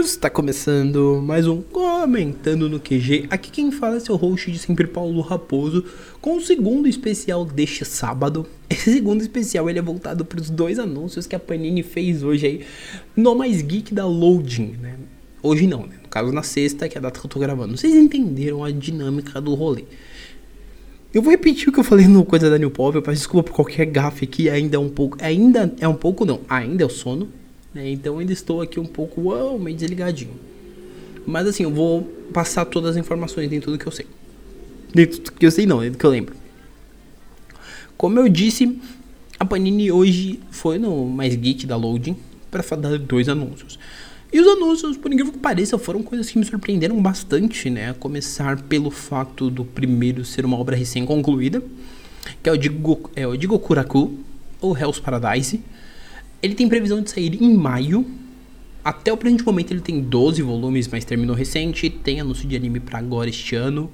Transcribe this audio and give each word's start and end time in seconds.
Está 0.00 0.30
começando 0.30 1.20
mais 1.22 1.46
um 1.46 1.60
Comentando 1.60 2.70
no 2.70 2.80
QG. 2.80 3.26
Aqui 3.28 3.50
quem 3.50 3.70
fala 3.70 3.98
é 3.98 4.00
seu 4.00 4.16
host 4.16 4.50
de 4.50 4.58
sempre, 4.58 4.86
Paulo 4.86 5.20
Raposo, 5.20 5.84
com 6.22 6.38
o 6.38 6.40
segundo 6.40 6.88
especial 6.88 7.44
deste 7.44 7.84
sábado. 7.84 8.46
Esse 8.70 8.94
segundo 8.94 9.20
especial 9.20 9.68
ele 9.68 9.78
é 9.78 9.82
voltado 9.82 10.24
para 10.24 10.40
os 10.40 10.48
dois 10.48 10.78
anúncios 10.78 11.26
que 11.26 11.36
a 11.36 11.38
Panini 11.38 11.82
fez 11.82 12.22
hoje 12.22 12.46
aí 12.46 12.60
no 13.14 13.34
Mais 13.34 13.60
Geek 13.60 13.92
da 13.92 14.06
Loading, 14.06 14.74
né? 14.80 14.94
Hoje 15.42 15.66
não, 15.66 15.80
né? 15.86 15.96
No 16.02 16.08
caso 16.08 16.32
na 16.32 16.42
sexta, 16.42 16.88
que 16.88 16.96
é 16.96 16.98
a 16.98 17.02
data 17.02 17.20
que 17.20 17.26
eu 17.26 17.30
tô 17.30 17.38
gravando. 17.38 17.76
Vocês 17.76 17.94
entenderam 17.94 18.64
a 18.64 18.70
dinâmica 18.70 19.38
do 19.38 19.54
rolê. 19.54 19.84
Eu 21.12 21.20
vou 21.20 21.30
repetir 21.30 21.68
o 21.68 21.72
que 21.72 21.78
eu 21.78 21.84
falei 21.84 22.08
no 22.08 22.24
Coisa 22.24 22.48
da 22.48 22.56
New 22.56 22.70
Pop, 22.70 22.96
eu 22.96 23.02
peço 23.02 23.18
desculpa 23.18 23.50
por 23.50 23.56
qualquer 23.56 23.84
gafe 23.84 24.24
aqui, 24.24 24.48
ainda 24.48 24.76
é 24.76 24.80
um 24.80 24.88
pouco, 24.88 25.18
ainda 25.20 25.74
é 25.78 25.86
um 25.86 25.94
pouco 25.94 26.24
não, 26.24 26.40
ainda 26.48 26.84
é 26.84 26.86
o 26.86 26.90
sono, 26.90 27.28
né? 27.74 27.90
Então 27.90 28.18
ainda 28.18 28.32
estou 28.32 28.60
aqui 28.60 28.78
um 28.78 28.86
pouco 28.86 29.22
uau, 29.22 29.58
meio 29.58 29.76
desligadinho. 29.76 30.34
Mas 31.26 31.46
assim, 31.46 31.62
eu 31.62 31.70
vou 31.70 32.02
passar 32.32 32.64
todas 32.64 32.92
as 32.92 32.96
informações 32.96 33.48
dentro 33.48 33.70
do 33.70 33.78
que 33.78 33.86
eu 33.86 33.92
sei. 33.92 34.06
Dentro 34.94 35.20
do 35.20 35.32
que 35.32 35.46
eu 35.46 35.50
sei 35.50 35.66
não, 35.66 35.78
dentro 35.78 35.92
do 35.92 35.98
que 35.98 36.06
eu 36.06 36.10
lembro. 36.10 36.34
Como 37.96 38.18
eu 38.18 38.28
disse, 38.28 38.80
a 39.38 39.44
Panini 39.44 39.92
hoje 39.92 40.40
foi 40.50 40.78
no 40.78 41.06
Mais 41.06 41.34
Geek 41.34 41.66
da 41.66 41.76
Loading 41.76 42.16
para 42.50 42.62
falar 42.62 42.98
dois 42.98 43.28
anúncios. 43.28 43.78
E 44.32 44.40
os 44.40 44.46
anúncios, 44.46 44.96
por 44.96 45.12
incrível 45.12 45.32
que 45.32 45.38
pareça, 45.38 45.76
foram 45.76 46.02
coisas 46.02 46.30
que 46.30 46.38
me 46.38 46.44
surpreenderam 46.44 47.00
bastante, 47.02 47.68
né? 47.68 47.90
A 47.90 47.94
começar 47.94 48.62
pelo 48.62 48.90
fato 48.90 49.50
do 49.50 49.64
primeiro 49.64 50.24
ser 50.24 50.44
uma 50.44 50.56
obra 50.56 50.76
recém-concluída, 50.76 51.62
que 52.42 52.48
é 52.48 52.52
o 52.52 52.56
Digo, 52.56 53.10
é 53.16 53.26
o 53.26 53.36
Digokuraku, 53.36 54.18
ou 54.60 54.76
Hell's 54.76 55.00
Paradise. 55.00 55.60
Ele 56.42 56.54
tem 56.54 56.68
previsão 56.68 57.00
de 57.00 57.10
sair 57.10 57.42
em 57.42 57.54
maio. 57.54 58.06
Até 58.82 59.12
o 59.12 59.16
presente 59.16 59.44
momento 59.44 59.72
ele 59.72 59.80
tem 59.80 60.00
12 60.00 60.40
volumes, 60.42 60.88
mas 60.88 61.04
terminou 61.04 61.36
recente. 61.36 61.90
Tem 61.90 62.20
anúncio 62.20 62.48
de 62.48 62.56
anime 62.56 62.80
para 62.80 62.98
agora 62.98 63.28
este 63.28 63.54
ano. 63.54 63.90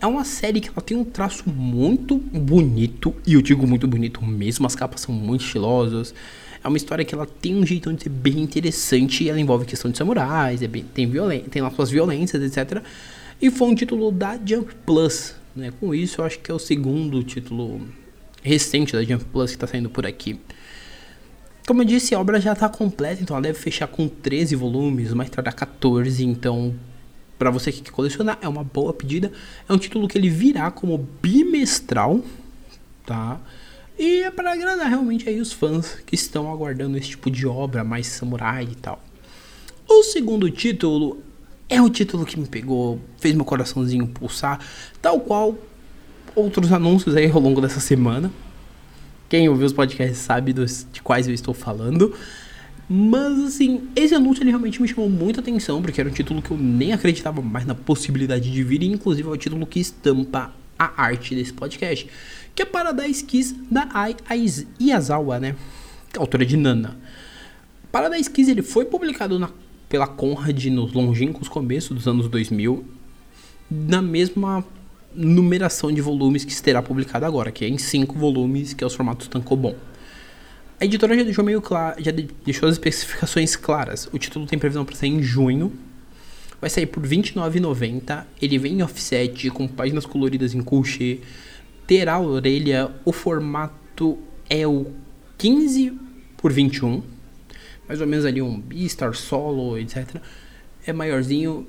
É 0.00 0.06
uma 0.06 0.24
série 0.24 0.60
que 0.60 0.68
ela 0.68 0.82
tem 0.82 0.96
um 0.96 1.04
traço 1.04 1.48
muito 1.48 2.18
bonito, 2.18 3.14
e 3.26 3.32
eu 3.32 3.40
digo 3.40 3.66
muito 3.66 3.88
bonito 3.88 4.22
mesmo, 4.22 4.66
as 4.66 4.74
capas 4.74 5.00
são 5.00 5.14
muito 5.14 5.44
estilosas. 5.44 6.14
É 6.62 6.68
uma 6.68 6.76
história 6.76 7.04
que 7.04 7.14
ela 7.14 7.24
tem 7.26 7.54
um 7.54 7.64
jeitão 7.64 7.94
de 7.94 8.02
ser 8.02 8.08
bem 8.10 8.40
interessante, 8.40 9.26
ela 9.26 9.40
envolve 9.40 9.64
questão 9.64 9.90
de 9.90 9.96
samurais, 9.96 10.62
é 10.62 10.68
bem, 10.68 10.84
tem, 10.92 11.10
tem 11.50 11.62
lá 11.62 11.70
suas 11.70 11.90
violências, 11.90 12.42
etc. 12.42 12.82
E 13.40 13.50
foi 13.50 13.68
um 13.68 13.74
título 13.74 14.12
da 14.12 14.38
Jump 14.44 14.74
Plus. 14.84 15.36
Né? 15.56 15.72
Com 15.80 15.94
isso, 15.94 16.20
eu 16.20 16.26
acho 16.26 16.38
que 16.38 16.50
é 16.50 16.54
o 16.54 16.58
segundo 16.58 17.22
título 17.22 17.80
recente 18.42 18.92
da 18.92 19.02
Jump 19.02 19.24
Plus 19.26 19.52
que 19.52 19.56
está 19.56 19.66
saindo 19.66 19.88
por 19.88 20.04
aqui. 20.04 20.38
Como 21.66 21.80
eu 21.80 21.86
disse, 21.86 22.14
a 22.14 22.20
obra 22.20 22.38
já 22.38 22.52
está 22.52 22.68
completa, 22.68 23.22
então 23.22 23.34
ela 23.36 23.42
deve 23.42 23.58
fechar 23.58 23.86
com 23.86 24.06
13 24.06 24.54
volumes, 24.54 25.14
mais 25.14 25.30
tarde 25.30 25.50
14, 25.50 26.22
então 26.22 26.74
para 27.38 27.50
você 27.50 27.72
que 27.72 27.80
quer 27.80 27.90
colecionar 27.90 28.38
é 28.42 28.48
uma 28.48 28.62
boa 28.62 28.92
pedida. 28.92 29.32
É 29.66 29.72
um 29.72 29.78
título 29.78 30.06
que 30.06 30.18
ele 30.18 30.28
virá 30.28 30.70
como 30.70 30.98
bimestral, 31.22 32.22
tá? 33.06 33.40
E 33.98 34.24
é 34.24 34.30
para 34.30 34.52
agradar 34.52 34.88
realmente 34.88 35.26
aí 35.26 35.40
os 35.40 35.52
fãs 35.52 35.96
que 36.04 36.14
estão 36.14 36.52
aguardando 36.52 36.98
esse 36.98 37.10
tipo 37.10 37.30
de 37.30 37.46
obra 37.46 37.82
mais 37.82 38.08
samurai 38.08 38.68
e 38.70 38.74
tal. 38.74 39.02
O 39.88 40.02
segundo 40.02 40.50
título 40.50 41.22
é 41.68 41.80
o 41.80 41.88
título 41.88 42.26
que 42.26 42.38
me 42.38 42.46
pegou, 42.46 43.00
fez 43.18 43.34
meu 43.34 43.44
coraçãozinho 43.44 44.06
pulsar, 44.06 44.60
tal 45.00 45.18
qual 45.18 45.56
outros 46.34 46.72
anúncios 46.72 47.16
aí 47.16 47.30
ao 47.30 47.40
longo 47.40 47.60
dessa 47.60 47.80
semana. 47.80 48.30
Quem 49.28 49.48
ouviu 49.48 49.66
os 49.66 49.72
podcasts 49.72 50.18
sabe 50.18 50.52
dos, 50.52 50.86
de 50.92 51.02
quais 51.02 51.26
eu 51.26 51.34
estou 51.34 51.54
falando. 51.54 52.14
Mas 52.88 53.38
assim, 53.44 53.88
esse 53.96 54.14
anúncio 54.14 54.42
ele 54.42 54.50
realmente 54.50 54.80
me 54.80 54.86
chamou 54.86 55.08
muita 55.08 55.40
atenção, 55.40 55.80
porque 55.80 56.00
era 56.00 56.10
um 56.10 56.12
título 56.12 56.42
que 56.42 56.50
eu 56.50 56.58
nem 56.58 56.92
acreditava 56.92 57.40
mais 57.40 57.64
na 57.64 57.74
possibilidade 57.74 58.52
de 58.52 58.62
vir, 58.62 58.82
e 58.82 58.86
inclusive 58.86 59.26
é 59.26 59.30
o 59.30 59.36
título 59.36 59.66
que 59.66 59.80
estampa 59.80 60.52
a 60.78 61.02
arte 61.02 61.34
desse 61.34 61.52
podcast, 61.52 62.06
que 62.54 62.62
é 62.62 62.64
Paradise 62.64 63.24
Kiss 63.24 63.56
da 63.70 63.88
Ai 63.92 64.14
Iazawa, 64.78 65.40
né? 65.40 65.56
Autora 66.18 66.44
de 66.44 66.56
Nana. 66.56 66.96
Paradise 67.90 68.30
Kiss 68.30 68.50
ele 68.50 68.62
foi 68.62 68.84
publicado 68.84 69.38
na, 69.38 69.48
pela 69.88 70.06
Conrad 70.06 70.66
nos 70.66 70.92
longínquos 70.92 71.48
começos 71.48 71.96
dos 71.96 72.06
anos 72.06 72.28
2000, 72.28 72.84
na 73.70 74.02
mesma 74.02 74.64
numeração 75.14 75.92
de 75.92 76.00
volumes 76.00 76.44
que 76.44 76.54
será 76.54 76.82
publicado 76.82 77.24
agora, 77.24 77.52
que 77.52 77.64
é 77.64 77.68
em 77.68 77.78
5 77.78 78.18
volumes, 78.18 78.74
que 78.74 78.82
é 78.82 78.86
os 78.86 78.94
formatos 78.94 79.28
Tankobon. 79.28 79.74
A 80.80 80.84
editora 80.84 81.16
já 81.16 81.22
deixou 81.22 81.44
meio 81.44 81.62
já 81.98 82.10
deixou 82.44 82.68
as 82.68 82.74
especificações 82.74 83.54
claras. 83.56 84.08
O 84.12 84.18
título 84.18 84.44
tem 84.46 84.58
previsão 84.58 84.84
para 84.84 84.96
sair 84.96 85.10
em 85.10 85.22
junho. 85.22 85.72
Vai 86.60 86.68
sair 86.68 86.86
por 86.86 87.02
R$29,90. 87.02 88.24
Ele 88.42 88.58
vem 88.58 88.74
em 88.74 88.82
offset, 88.82 89.50
com 89.50 89.68
páginas 89.68 90.04
coloridas 90.04 90.52
em 90.52 90.62
couché. 90.62 91.18
Terá 91.86 92.14
a 92.14 92.20
orelha. 92.20 92.90
O 93.04 93.12
formato 93.12 94.18
é 94.50 94.66
o 94.66 94.92
15 95.38 95.92
por 96.36 96.52
21. 96.52 97.02
Mais 97.86 98.00
ou 98.00 98.06
menos 98.06 98.24
ali 98.24 98.42
um 98.42 98.60
Beastar 98.60 99.14
Solo, 99.14 99.78
etc. 99.78 100.16
É 100.86 100.92
maiorzinho. 100.92 101.66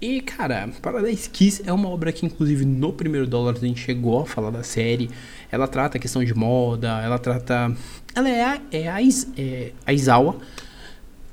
E, 0.00 0.20
cara, 0.20 0.68
Paradise 0.80 1.28
Kiss 1.28 1.62
é 1.66 1.72
uma 1.72 1.88
obra 1.88 2.12
que, 2.12 2.24
inclusive, 2.24 2.64
no 2.64 2.92
primeiro 2.92 3.26
dólar 3.26 3.56
a 3.56 3.58
gente 3.58 3.80
chegou 3.80 4.20
a 4.20 4.26
falar 4.26 4.50
da 4.50 4.62
série. 4.62 5.10
Ela 5.50 5.66
trata 5.66 5.98
a 5.98 6.00
questão 6.00 6.24
de 6.24 6.32
moda, 6.34 7.00
ela 7.02 7.18
trata. 7.18 7.74
Ela 8.14 8.28
é 8.28 8.44
a, 8.44 8.60
é 8.70 8.88
a, 8.88 8.98
é 9.36 9.72
a 9.84 9.92
Izawa, 9.92 10.36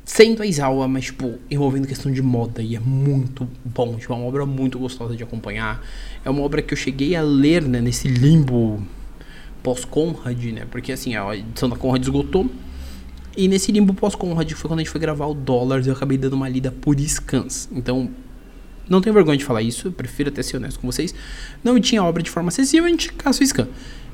sendo 0.04 0.42
a 0.42 0.48
Izawa, 0.48 0.88
mas, 0.88 1.06
tipo, 1.06 1.36
envolvendo 1.50 1.88
questão 1.88 2.12
de 2.12 2.24
moda. 2.24 2.64
E 2.64 2.76
é 2.76 2.80
muito 2.80 3.48
bom, 3.64 3.98
tipo, 3.98 4.12
é 4.12 4.16
uma 4.16 4.26
obra 4.26 4.48
muito 4.48 4.80
gostosa 4.80 5.16
de 5.16 5.22
acompanhar. 5.22 5.86
É 6.24 6.30
uma 6.32 6.42
obra 6.42 6.64
que 6.64 6.74
eu 6.74 6.78
cheguei 6.78 7.16
a 7.16 7.22
ler, 7.22 7.62
né, 7.62 7.80
nesse 7.80 8.08
limbo 8.08 8.82
pós-Conrad, 9.62 10.44
né? 10.46 10.66
Porque, 10.72 10.92
assim, 10.92 11.16
a 11.16 11.36
edição 11.36 11.70
da 11.70 11.76
Conrad 11.76 12.02
esgotou. 12.02 12.50
E 13.38 13.48
nesse 13.48 13.72
limbo 13.72 13.94
pós-Conrad 13.94 14.52
foi 14.54 14.68
quando 14.68 14.80
a 14.80 14.84
gente 14.84 14.92
foi 14.92 15.02
gravar 15.02 15.28
o 15.28 15.36
Dollars, 15.36 15.86
eu 15.86 15.94
acabei 15.94 16.18
dando 16.18 16.34
uma 16.34 16.50
lida 16.50 16.72
por 16.72 17.00
scans. 17.00 17.70
Então, 17.72 18.10
não 18.90 19.02
tenho 19.02 19.14
vergonha 19.14 19.38
de 19.38 19.46
falar 19.46 19.62
isso, 19.62 19.88
eu 19.88 19.92
prefiro 19.92 20.30
até 20.30 20.44
ser 20.44 20.58
honesto 20.58 20.80
com 20.80 20.92
vocês. 20.92 21.14
Não 21.64 21.80
tinha 21.80 22.04
obra 22.04 22.22
de 22.22 22.30
forma 22.30 22.50
acessível, 22.50 22.86
a 22.86 22.90
gente 22.90 23.12
caça 23.14 23.44
o 23.44 23.48
scan. 23.48 23.68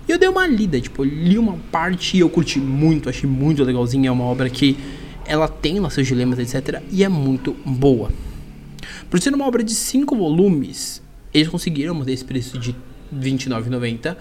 E 0.08 0.12
eu 0.12 0.18
dei 0.18 0.28
uma 0.28 0.48
lida, 0.48 0.80
tipo, 0.82 1.04
li 1.04 1.38
uma 1.38 1.58
parte 1.72 2.18
e 2.18 2.22
eu 2.22 2.30
curti 2.30 2.60
muito, 2.60 3.10
achei 3.10 3.30
muito 3.30 3.64
legalzinha. 3.64 4.10
É 4.10 4.12
uma 4.12 4.24
obra 4.24 4.50
que 4.50 4.78
ela 5.26 5.48
tem 5.48 5.80
lá 5.80 5.90
seus 5.90 6.08
dilemas, 6.08 6.40
etc. 6.40 6.82
E 6.92 7.04
é 7.04 7.10
muito 7.10 7.56
boa. 7.66 8.12
Por 9.10 9.22
ser 9.22 9.34
uma 9.34 9.46
obra 9.46 9.64
de 9.64 9.74
5 9.74 10.16
volumes, 10.16 11.02
eles 11.34 11.48
conseguiram 11.48 11.94
manter 11.94 12.14
esse 12.14 12.26
preço 12.26 12.58
de 12.58 12.72
R$29,90 13.12 14.18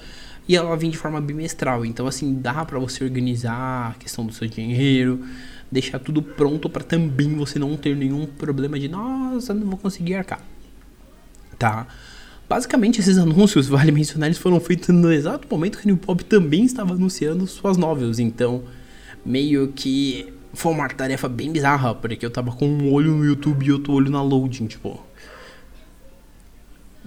e 0.49 0.56
ela 0.56 0.77
vem 0.77 0.91
de 0.91 0.99
forma 0.99 1.21
bimestral. 1.21 1.84
Então, 1.84 2.06
assim, 2.06 2.34
dá 2.34 2.65
para 2.65 2.78
você 2.78 3.05
organizar 3.05 3.93
a 3.93 3.94
questão 3.99 4.27
do 4.27 4.32
seu 4.32 4.49
dinheiro, 4.49 5.21
deixar 5.70 5.98
tudo 5.98 6.22
pronto 6.22 6.69
para 6.69 6.82
também 6.82 7.34
você 7.36 7.58
não 7.58 7.76
ter 7.76 7.94
nenhum 7.97 8.26
problema 8.26 8.78
de 8.78 8.88
nossa, 8.88 9.54
não 9.54 9.66
vou 9.66 9.78
conseguir 9.78 10.14
arcar. 10.14 10.41
Tá? 11.58 11.86
Basicamente, 12.48 13.00
esses 13.00 13.16
anúncios, 13.16 13.69
vale 13.70 13.92
mencionar, 13.92 14.26
eles 14.26 14.38
foram 14.38 14.58
feitos 14.58 14.88
no 14.88 15.12
exato 15.12 15.47
momento 15.48 15.78
que 15.78 15.84
o 15.84 15.86
New 15.86 15.97
Pop 15.97 16.25
também 16.25 16.64
estava 16.64 16.94
anunciando 16.94 17.47
suas 17.47 17.76
novels. 17.76 18.19
Então, 18.19 18.64
meio 19.25 19.69
que 19.69 20.32
foi 20.53 20.72
uma 20.72 20.88
tarefa 20.88 21.28
bem 21.28 21.53
bizarra, 21.53 21.94
porque 21.94 22.26
eu 22.26 22.31
tava 22.31 22.50
com 22.50 22.66
um 22.66 22.92
olho 22.92 23.12
no 23.12 23.25
YouTube 23.25 23.64
e 23.64 23.72
outro 23.72 23.92
olho 23.92 24.10
na 24.10 24.22
loading, 24.22 24.66
tipo. 24.66 25.00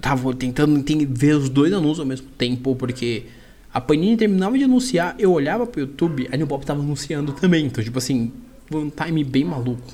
Tava 0.00 0.34
tentando 0.34 0.82
ver 1.10 1.34
os 1.34 1.48
dois 1.48 1.72
anúncios 1.72 2.00
ao 2.00 2.06
mesmo 2.06 2.28
tempo, 2.38 2.74
porque 2.76 3.24
a 3.72 3.80
Panini 3.80 4.16
terminava 4.16 4.56
de 4.56 4.64
anunciar, 4.64 5.14
eu 5.18 5.32
olhava 5.32 5.66
pro 5.66 5.80
YouTube, 5.80 6.28
a 6.32 6.36
New 6.36 6.46
Pop 6.46 6.64
tava 6.64 6.80
anunciando 6.80 7.32
também. 7.32 7.66
Então, 7.66 7.82
tipo 7.82 7.98
assim, 7.98 8.32
foi 8.70 8.82
um 8.82 8.90
time 8.90 9.22
bem 9.24 9.44
maluco. 9.44 9.92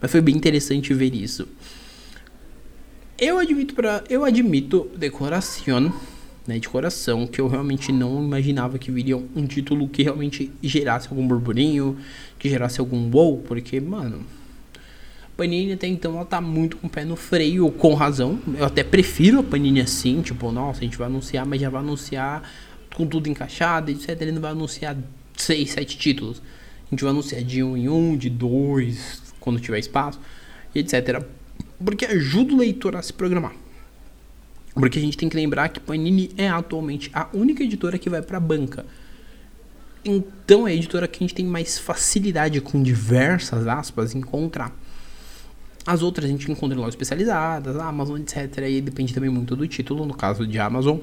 Mas 0.00 0.10
foi 0.10 0.20
bem 0.20 0.36
interessante 0.36 0.92
ver 0.92 1.14
isso. 1.14 1.48
Eu 3.18 3.38
admito 3.38 3.74
para 3.74 4.02
eu 4.10 4.24
admito 4.24 4.90
decoração, 4.96 5.92
né, 6.46 6.58
de 6.58 6.68
coração, 6.68 7.26
que 7.26 7.40
eu 7.40 7.48
realmente 7.48 7.92
não 7.92 8.22
imaginava 8.22 8.78
que 8.78 8.90
viria 8.90 9.16
um 9.16 9.46
título 9.46 9.88
que 9.88 10.02
realmente 10.02 10.50
gerasse 10.62 11.08
algum 11.08 11.26
burburinho, 11.26 11.96
que 12.38 12.48
gerasse 12.48 12.80
algum 12.80 13.08
wow, 13.10 13.38
porque, 13.38 13.80
mano, 13.80 14.26
Panini 15.36 15.72
até 15.72 15.86
então 15.86 16.14
ela 16.16 16.24
tá 16.24 16.40
muito 16.40 16.76
com 16.76 16.86
o 16.86 16.90
pé 16.90 17.04
no 17.04 17.16
freio, 17.16 17.70
com 17.70 17.94
razão. 17.94 18.38
Eu 18.56 18.64
até 18.64 18.84
prefiro 18.84 19.40
a 19.40 19.42
Panini 19.42 19.80
assim, 19.80 20.22
tipo, 20.22 20.50
nossa, 20.52 20.80
a 20.80 20.84
gente 20.84 20.96
vai 20.96 21.06
anunciar, 21.06 21.44
mas 21.46 21.60
já 21.60 21.70
vai 21.70 21.80
anunciar 21.80 22.42
com 22.94 23.06
tudo 23.06 23.28
encaixado, 23.28 23.90
etc. 23.90 24.20
Ele 24.20 24.32
não 24.32 24.40
vai 24.40 24.52
anunciar 24.52 24.96
6, 25.36 25.70
7 25.70 25.98
títulos. 25.98 26.42
A 26.86 26.90
gente 26.90 27.02
vai 27.02 27.10
anunciar 27.10 27.42
de 27.42 27.62
um 27.62 27.76
em 27.76 27.88
um, 27.88 28.16
de 28.16 28.28
dois, 28.30 29.22
quando 29.40 29.60
tiver 29.60 29.78
espaço, 29.78 30.20
etc. 30.74 31.24
Porque 31.82 32.04
ajuda 32.04 32.54
o 32.54 32.56
leitor 32.56 32.96
a 32.96 33.02
se 33.02 33.12
programar. 33.12 33.52
Porque 34.74 34.98
a 34.98 35.02
gente 35.02 35.16
tem 35.16 35.28
que 35.28 35.36
lembrar 35.36 35.68
que 35.68 35.78
Panini 35.78 36.30
é 36.36 36.48
atualmente 36.48 37.10
a 37.14 37.28
única 37.32 37.62
editora 37.62 37.98
que 37.98 38.10
vai 38.10 38.22
para 38.22 38.38
a 38.38 38.40
banca. 38.40 38.84
Então 40.04 40.66
é 40.68 40.72
a 40.72 40.74
editora 40.74 41.08
que 41.08 41.18
a 41.18 41.26
gente 41.26 41.34
tem 41.34 41.46
mais 41.46 41.78
facilidade 41.78 42.60
com 42.60 42.82
diversas 42.82 43.66
aspas 43.66 44.14
encontrar. 44.14 44.76
As 45.86 46.02
outras 46.02 46.26
a 46.26 46.28
gente 46.28 46.50
encontra 46.50 46.76
em 46.76 46.78
lojas 46.78 46.94
especializadas, 46.94 47.76
Amazon, 47.76 48.20
etc. 48.20 48.58
Aí 48.58 48.80
depende 48.80 49.14
também 49.14 49.30
muito 49.30 49.54
do 49.54 49.66
título, 49.68 50.04
no 50.04 50.14
caso 50.14 50.46
de 50.46 50.58
Amazon, 50.58 50.98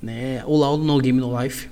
né? 0.00 0.44
Ou 0.46 0.58
lá 0.58 0.76
no 0.76 1.00
Game 1.00 1.18
No 1.18 1.40
Life. 1.40 1.68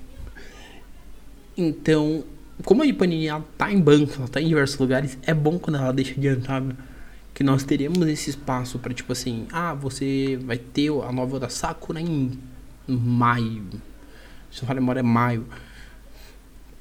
Então, 1.56 2.24
como 2.64 2.82
a 2.82 2.94
Panini 2.94 3.26
ela 3.26 3.44
tá 3.56 3.72
em 3.72 3.80
banco, 3.80 4.14
ela 4.18 4.28
tá 4.28 4.40
em 4.40 4.48
diversos 4.48 4.78
lugares, 4.78 5.18
é 5.22 5.34
bom 5.34 5.58
quando 5.58 5.76
ela 5.76 5.92
deixa 5.92 6.12
adiantado 6.12 6.76
que 7.34 7.42
nós 7.42 7.64
teremos 7.64 8.06
esse 8.08 8.30
espaço 8.30 8.78
para 8.78 8.92
tipo 8.92 9.12
assim, 9.12 9.46
ah, 9.52 9.74
você 9.74 10.38
vai 10.44 10.58
ter 10.58 10.90
a 10.90 11.12
nova 11.12 11.40
da 11.40 11.48
Sakura 11.48 12.00
em 12.00 12.38
maio. 12.86 13.64
Se 14.50 14.64
não 14.64 14.74
memória 14.74 15.00
é 15.00 15.02
maio. 15.02 15.46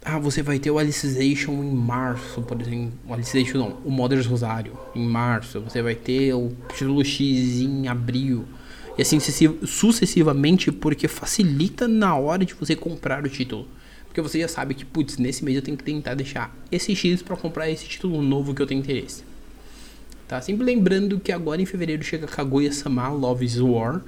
Ah, 0.03 0.19
você 0.19 0.41
vai 0.41 0.59
ter 0.59 0.71
o 0.71 0.77
Alicization 0.77 1.53
em 1.63 1.71
março, 1.71 2.41
por 2.41 2.59
exemplo. 2.59 2.91
O 3.07 3.13
Alicization 3.13 3.59
não, 3.59 3.77
o 3.85 3.91
Mother's 3.91 4.25
Rosário 4.25 4.77
em 4.93 5.05
março. 5.05 5.61
Você 5.61 5.81
vai 5.81 5.95
ter 5.95 6.33
o 6.33 6.51
título 6.73 7.03
X 7.05 7.61
em 7.61 7.87
abril. 7.87 8.45
E 8.97 9.01
assim 9.01 9.19
sucessivamente, 9.19 10.71
porque 10.71 11.07
facilita 11.07 11.87
na 11.87 12.15
hora 12.15 12.43
de 12.43 12.53
você 12.53 12.75
comprar 12.75 13.23
o 13.23 13.29
título. 13.29 13.67
Porque 14.11 14.19
você 14.19 14.41
já 14.41 14.47
sabe 14.49 14.73
que, 14.73 14.83
putz, 14.83 15.17
nesse 15.17 15.41
mês 15.41 15.55
eu 15.55 15.61
tenho 15.61 15.77
que 15.77 15.85
tentar 15.85 16.15
deixar 16.15 16.53
esse 16.69 16.93
X 16.93 17.21
para 17.21 17.37
comprar 17.37 17.69
esse 17.69 17.85
título 17.85 18.21
novo 18.21 18.53
que 18.53 18.61
eu 18.61 18.67
tenho 18.67 18.81
interesse. 18.81 19.23
Tá? 20.27 20.41
Sempre 20.41 20.65
lembrando 20.65 21.17
que 21.17 21.31
agora 21.31 21.61
em 21.61 21.65
fevereiro 21.65 22.03
chega 22.03 22.27
Kaguya-sama 22.27 23.07
Love 23.07 23.45
is 23.45 23.57
War. 23.61 24.01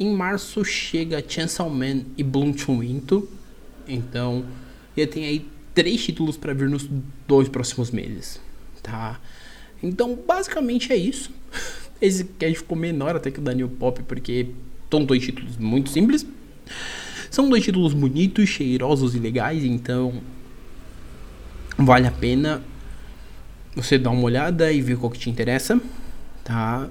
Em 0.00 0.16
março 0.16 0.64
chega 0.64 1.22
Chainsaw 1.26 1.68
Man 1.68 2.04
e 2.16 2.22
Bloom 2.22 2.54
to 2.54 2.78
Winto. 2.78 3.28
Então, 3.86 4.46
já 4.96 5.06
tem 5.06 5.26
aí 5.26 5.46
três 5.74 6.02
títulos 6.02 6.38
para 6.38 6.54
vir 6.54 6.70
nos 6.70 6.88
dois 7.28 7.50
próximos 7.50 7.90
meses, 7.90 8.40
tá? 8.82 9.20
Então, 9.82 10.18
basicamente 10.26 10.90
é 10.90 10.96
isso. 10.96 11.30
Esse 12.00 12.24
cast 12.24 12.60
ficou 12.60 12.78
menor 12.78 13.14
até 13.14 13.30
que 13.30 13.40
o 13.40 13.42
Daniel 13.42 13.68
Pop, 13.68 14.02
porque 14.04 14.48
são 14.90 15.04
dois 15.04 15.22
títulos 15.22 15.58
muito 15.58 15.90
simples. 15.90 16.26
São 17.32 17.48
dois 17.48 17.64
títulos 17.64 17.94
bonitos, 17.94 18.46
cheirosos 18.46 19.14
e 19.14 19.18
legais, 19.18 19.64
então 19.64 20.20
vale 21.78 22.06
a 22.06 22.10
pena 22.10 22.62
você 23.74 23.98
dar 23.98 24.10
uma 24.10 24.24
olhada 24.24 24.70
e 24.70 24.82
ver 24.82 24.98
qual 24.98 25.10
que 25.10 25.18
te 25.18 25.30
interessa, 25.30 25.80
tá? 26.44 26.90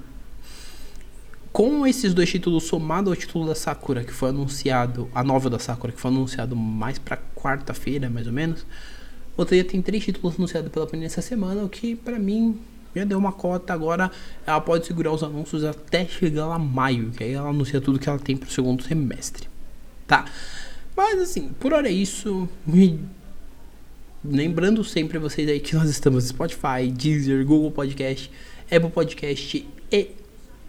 com 1.52 1.86
esses 1.86 2.12
dois 2.12 2.28
títulos 2.28 2.64
somado 2.64 3.08
ao 3.08 3.14
título 3.14 3.46
da 3.46 3.54
Sakura, 3.54 4.02
que 4.02 4.10
foi 4.12 4.30
anunciado, 4.30 5.08
a 5.14 5.22
nova 5.22 5.48
da 5.48 5.60
Sakura, 5.60 5.92
que 5.92 6.00
foi 6.00 6.10
anunciado 6.10 6.56
mais 6.56 6.98
para 6.98 7.18
quarta-feira, 7.36 8.10
mais 8.10 8.26
ou 8.26 8.32
menos, 8.32 8.66
você 9.36 9.62
tem 9.62 9.80
três 9.80 10.04
títulos 10.04 10.34
anunciados 10.34 10.72
pela 10.72 10.88
Panini 10.88 11.06
essa 11.06 11.22
semana, 11.22 11.62
o 11.62 11.68
que 11.68 11.94
para 11.94 12.18
mim 12.18 12.58
já 12.96 13.04
deu 13.04 13.16
uma 13.16 13.30
cota. 13.30 13.72
Agora 13.72 14.10
ela 14.44 14.60
pode 14.60 14.88
segurar 14.88 15.12
os 15.12 15.22
anúncios 15.22 15.62
até 15.62 16.04
chegar 16.04 16.46
lá 16.46 16.58
maio, 16.58 17.12
que 17.12 17.22
aí 17.22 17.32
ela 17.32 17.50
anuncia 17.50 17.80
tudo 17.80 18.00
que 18.00 18.08
ela 18.08 18.18
tem 18.18 18.36
pro 18.36 18.50
segundo 18.50 18.82
semestre, 18.82 19.46
tá? 20.12 20.26
Mas 20.94 21.18
assim, 21.22 21.48
por 21.58 21.72
hora 21.72 21.88
é 21.88 21.92
isso. 21.92 22.46
Me... 22.66 23.00
Lembrando 24.22 24.84
sempre 24.84 25.18
vocês 25.18 25.48
aí 25.48 25.58
que 25.58 25.74
nós 25.74 25.88
estamos 25.88 26.24
no 26.24 26.28
Spotify, 26.28 26.86
Deezer, 26.92 27.44
Google 27.46 27.70
Podcast, 27.70 28.30
Apple 28.70 28.90
Podcast 28.90 29.66
e 29.90 30.10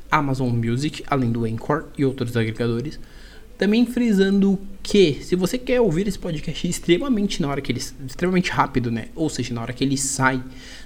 Amazon 0.09 0.49
Music, 0.49 1.03
além 1.07 1.29
do 1.29 1.43
Anchor 1.43 1.87
e 1.97 2.05
outros 2.05 2.37
agregadores. 2.37 2.97
Também 3.57 3.85
frisando 3.85 4.57
que, 4.81 5.19
se 5.21 5.35
você 5.35 5.57
quer 5.57 5.81
ouvir 5.81 6.07
esse 6.07 6.17
podcast 6.17 6.67
extremamente 6.67 7.41
na 7.41 7.49
hora 7.49 7.61
que 7.61 7.71
ele 7.71 7.81
extremamente 8.05 8.49
rápido, 8.49 8.89
né? 8.89 9.09
Ou 9.13 9.29
seja, 9.29 9.53
na 9.53 9.61
hora 9.61 9.73
que 9.73 9.83
ele 9.83 9.97
sai, 9.97 10.41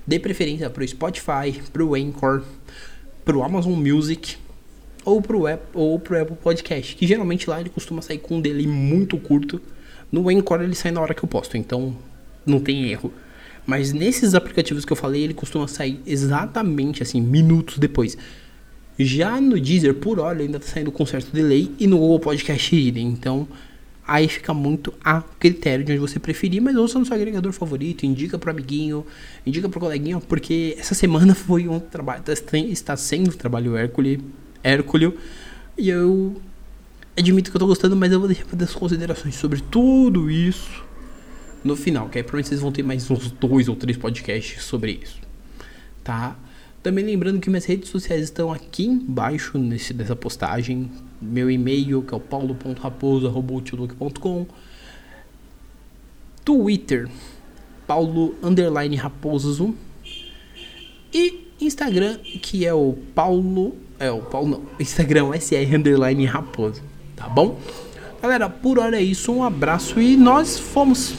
dê 0.06 0.20
preferência 0.20 0.70
para 0.70 0.84
o 0.84 0.88
Spotify, 0.88 1.62
para 1.72 1.86
o 1.86 1.94
Anchor, 1.96 2.44
para 3.24 3.38
o 3.38 3.44
Amazon 3.44 3.74
Music 3.74 4.36
ou 5.08 5.22
para 5.22 5.38
o 5.38 5.48
Apple, 5.48 5.70
ou 5.74 5.98
pro 5.98 6.22
Apple 6.22 6.36
Podcast, 6.36 6.94
que 6.94 7.08
geralmente 7.08 7.50
lá 7.50 7.62
ele 7.62 7.70
costuma 7.70 8.02
sair 8.02 8.18
com 8.18 8.36
um 8.36 8.42
delay 8.42 8.68
muito 8.68 9.18
curto. 9.18 9.62
No 10.12 10.28
Anchor 10.28 10.62
ele 10.62 10.76
sai 10.76 10.92
na 10.92 11.00
hora 11.00 11.14
que 11.14 11.24
eu 11.24 11.30
posto, 11.30 11.56
então 11.56 11.96
não 12.46 12.60
tem 12.60 12.92
erro. 12.92 13.14
Mas 13.66 13.94
nesses 13.94 14.36
aplicativos 14.36 14.84
que 14.84 14.92
eu 14.92 14.98
falei, 14.98 15.24
ele 15.24 15.34
costuma 15.34 15.66
sair 15.66 16.02
exatamente 16.06 17.02
assim, 17.02 17.22
minutos 17.22 17.78
depois. 17.78 18.18
Já 19.00 19.40
no 19.40 19.58
Deezer, 19.58 19.94
por 19.94 20.20
hora, 20.20 20.42
ainda 20.42 20.58
está 20.58 20.74
saindo 20.74 20.92
com 20.92 21.06
certo 21.06 21.32
delay 21.32 21.72
e 21.80 21.88
no 21.88 21.98
Google 21.98 22.20
Podcast 22.20 22.76
idem. 22.76 23.08
Então, 23.08 23.48
aí 24.06 24.28
fica 24.28 24.54
muito 24.54 24.94
a 25.02 25.22
critério 25.22 25.86
de 25.86 25.94
onde 25.94 26.02
você 26.02 26.20
preferir, 26.20 26.62
mas 26.62 26.76
ouça 26.76 27.00
no 27.00 27.06
seu 27.06 27.16
agregador 27.16 27.54
favorito, 27.54 28.06
indica 28.06 28.38
pro 28.38 28.52
amiguinho, 28.52 29.06
indica 29.46 29.70
pro 29.70 29.80
coleguinha, 29.80 30.20
porque 30.20 30.76
essa 30.78 30.94
semana 30.94 31.34
foi 31.36 31.66
um 31.66 31.80
trabalho, 31.80 32.24
tá 32.24 32.34
está 32.34 32.98
sendo 32.98 33.30
um 33.30 33.38
trabalho 33.38 33.78
Hércules, 33.78 34.20
Hércules, 34.68 35.14
e 35.78 35.90
eu 35.90 36.42
admito 37.16 37.50
que 37.50 37.56
eu 37.56 37.60
tô 37.60 37.68
gostando, 37.68 37.96
mas 37.96 38.12
eu 38.12 38.20
vou 38.20 38.28
deixar 38.28 38.44
para 38.44 38.62
as 38.66 38.74
considerações 38.74 39.36
sobre 39.36 39.62
tudo 39.62 40.30
isso 40.30 40.84
no 41.64 41.78
final, 41.78 42.10
que 42.10 42.18
aí 42.18 42.24
provavelmente 42.24 42.50
vocês 42.50 42.60
vão 42.60 42.74
ter 42.74 42.84
mais 42.84 43.10
uns 43.10 43.32
dois 43.32 43.70
ou 43.70 43.78
três 43.78 43.98
podcasts 43.98 44.62
sobre 44.64 45.00
isso, 45.02 45.22
tá? 46.04 46.38
Também 46.84 47.06
lembrando 47.06 47.40
que 47.40 47.50
minhas 47.50 47.64
redes 47.64 47.88
sociais 47.90 48.24
estão 48.24 48.52
aqui 48.52 48.86
embaixo 48.86 49.58
nesse, 49.58 49.94
dessa 49.94 50.18
postagem. 50.18 50.92
Meu 51.22 51.50
e-mail, 51.50 52.02
que 52.02 52.14
é 52.14 52.18
o 52.18 52.20
paulo.raposo.com 52.20 54.48
Twitter, 56.44 57.08
paulo 57.86 58.36
underline 58.44 58.96
raposo. 58.96 59.76
E 61.14 61.47
Instagram, 61.60 62.18
que 62.42 62.66
é 62.66 62.74
o 62.74 62.96
paulo... 63.16 63.76
É 64.00 64.12
o 64.12 64.22
paulo 64.22 64.50
não. 64.50 64.62
Instagram 64.80 65.32
SR 65.40 65.76
underline 65.76 66.26
raposo. 66.26 66.82
Tá 67.16 67.28
bom? 67.28 67.60
Galera, 68.22 68.50
por 68.50 68.78
hora 68.78 68.98
é 68.98 69.02
isso. 69.02 69.32
Um 69.32 69.44
abraço 69.44 70.00
e 70.00 70.16
nós 70.16 70.60
fomos. 70.60 71.16